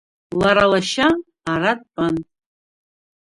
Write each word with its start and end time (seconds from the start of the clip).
Лара 0.39 0.65
лашьа 0.71 1.07
ара 1.51 1.71
дтәан. 1.79 2.15